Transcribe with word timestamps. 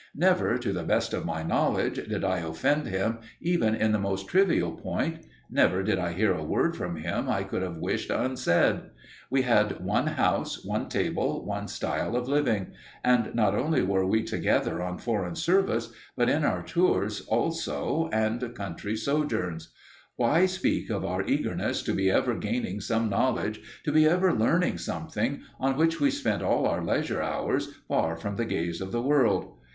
Never, 0.15 0.57
to 0.57 0.73
the 0.73 0.81
best 0.81 1.13
of 1.13 1.25
my 1.27 1.43
knowledge, 1.43 1.97
did 2.07 2.23
I 2.23 2.39
offend 2.39 2.87
him 2.87 3.19
even 3.39 3.75
in 3.75 3.91
the 3.91 3.99
most 3.99 4.27
trivial 4.27 4.71
point; 4.71 5.27
never 5.47 5.83
did 5.83 5.99
I 5.99 6.13
hear 6.13 6.33
a 6.33 6.43
word 6.43 6.75
from 6.75 6.95
him 6.95 7.29
I 7.29 7.43
could 7.43 7.61
have 7.61 7.77
wished 7.77 8.09
unsaid. 8.09 8.81
We 9.29 9.43
had 9.43 9.79
one 9.79 10.07
house, 10.07 10.65
one 10.65 10.89
table, 10.89 11.45
one 11.45 11.67
style 11.67 12.15
of 12.15 12.27
living; 12.27 12.71
and 13.03 13.35
not 13.35 13.53
only 13.53 13.83
were 13.83 14.03
we 14.07 14.23
together 14.23 14.81
on 14.81 14.97
foreign 14.97 15.35
service, 15.35 15.93
but 16.17 16.29
in 16.29 16.43
our 16.43 16.63
tours 16.63 17.21
also 17.27 18.09
and 18.11 18.55
country 18.55 18.95
sojourns. 18.95 19.71
Why 20.15 20.47
speak 20.47 20.89
of 20.89 21.05
our 21.05 21.21
eagerness 21.27 21.83
to 21.83 21.93
be 21.93 22.09
ever 22.09 22.33
gaining 22.33 22.79
some 22.81 23.07
knowledge, 23.07 23.61
to 23.85 23.91
be 23.91 24.07
ever 24.07 24.33
learning 24.33 24.79
something, 24.79 25.41
on 25.59 25.77
which 25.77 26.01
we 26.01 26.09
spent 26.09 26.41
all 26.41 26.65
our 26.65 26.83
leisure 26.83 27.21
hours 27.21 27.75
far 27.87 28.15
from 28.17 28.37
the 28.37 28.45
gaze 28.45 28.81
of 28.81 28.91
the 28.91 29.03
world? 29.03 29.59